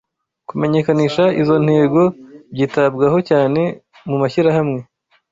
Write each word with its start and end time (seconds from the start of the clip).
kumenyekanisha 0.49 1.23
izo 1.41 1.55
ntego 1.65 2.01
byitabwaho 2.53 3.17
cyane 3.29 3.61
mu 4.07 4.15
mashyirahamwe 4.21 4.79